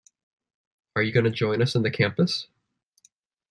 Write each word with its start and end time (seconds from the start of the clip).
Are 0.95 1.03
you 1.03 1.11
gonna 1.11 1.29
join 1.29 1.61
us 1.61 1.75
in 1.75 1.83
the 1.83 1.91
campus? 1.91 2.47